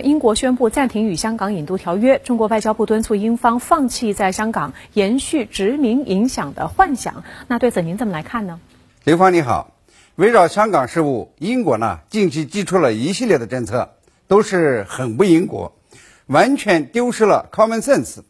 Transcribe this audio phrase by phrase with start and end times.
[0.00, 7.24] 英国宣布暂停与香港引渡条约，中国外交部敦促英方放弃在香港延续殖民影响的幻想。
[7.48, 8.60] 那对此您怎么来看呢？
[9.04, 9.74] 刘芳你好，
[10.16, 15.76] 围绕香港事务，英国呢近期提出了一系列的政策，都是很不英国，
[16.26, 18.20] 完全丢失了 common sense。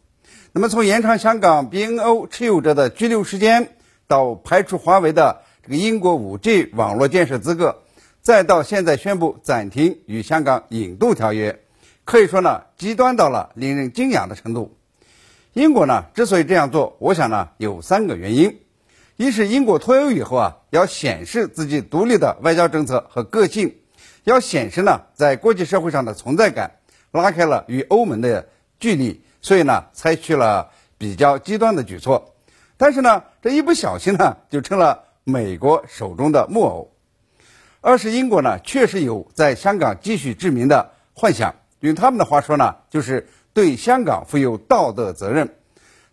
[0.51, 3.69] 那么从延长香港 BNO 持有者的居留时间，
[4.07, 7.77] 到排除华为的这个英国 5G 网络建设资格。
[8.21, 11.60] 再到现在宣布暂停与香港引渡条约，
[12.11, 14.77] 可以说呢极端到了令人惊讶的程度。
[15.53, 18.59] 英国呢之所以这样做，我想呢有三个原因：
[19.15, 23.77] 一是英国脱欧以后啊，要显示自己独立的外交政策和个性，
[24.25, 26.79] 要显示呢在国际社会上的存在感，
[27.11, 32.35] 拉开了与欧盟的距离，所以呢采取了比较极端的举措。
[32.75, 36.91] 但是呢这一不小心呢，就成了美国手中的木偶。
[37.79, 41.55] 二是英国呢，确实有在香港继续殖民的幻想。
[41.81, 45.55] 用他们的话说呢，就是对香港负有道德责任。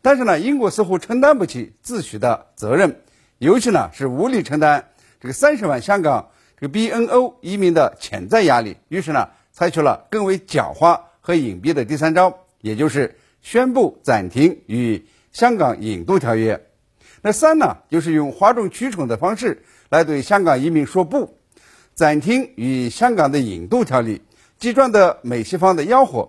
[0.03, 3.01] 但是呢，英国似乎承担不起自诩的责任，
[3.39, 8.77] 尤其呢是无力承担这个三十万香港这个 BNO 移民的潜在压力。
[8.89, 16.65] 于是呢，采取了更为狡猾和隐蔽的第三招，也就是宣布暂停与香港引渡条约。
[17.21, 21.37] 那三呢，就是用哗众取宠的方式来对香港移民说不。
[21.95, 24.23] 暂停与香港的引渡条例，
[24.59, 26.29] 击赚的美西方的吆喝，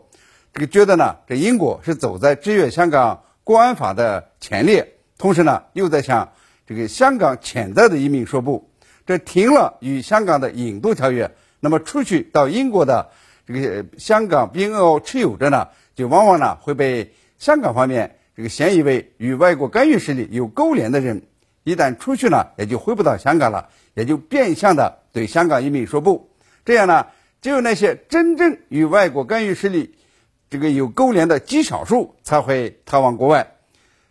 [0.53, 6.31] 这个觉得呢，这英国是走在制约香港国安法的前列，同时呢，又在向
[6.67, 8.69] 这个香港潜在的移民说不。
[9.08, 13.09] 这停了与香港的引渡条约，那么出去到英国的
[13.47, 21.23] 这个香港 BNO 持有者呢，就往往呢会被香港方面这个嫌疑为与外国干预势力有勾连的人。
[21.64, 26.30] 一旦出去呢，也就回不到香港了，也就变相的对香港移民说不。
[26.64, 27.08] 这样呢，
[27.41, 29.95] 只有那些真正与外国干预势力
[30.49, 33.55] 这个有勾连的极少数才会逃往国外。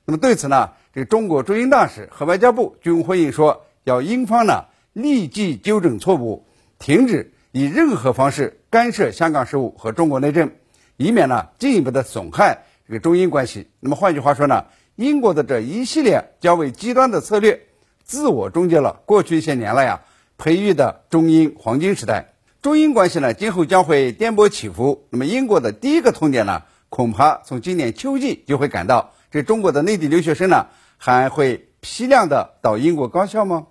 [0.05, 6.47] 那么对此呢，这个中国驻英大使和外交部均回应说，要英方呢立即纠正错误，
[6.79, 10.51] 停止以任何方式干涉香港事务和中国内政，
[10.97, 13.69] 以免呢进一步的损害这个中英关系。
[13.81, 14.65] 那么换句话说呢？
[14.97, 17.61] 英国的这一系列较为极端的策略，
[18.03, 20.01] 自我终结了过去一些年来呀
[20.39, 22.33] 培育的中英黄金时代。
[22.69, 25.07] 中英关系呢，今后将会颠簸起伏。
[25.09, 30.67] 那么，英国的第一个痛点呢，恐怕从今年秋季就会感到，这中国的内地留学生呢，
[30.99, 33.69] 还会批量的到英国高校吗？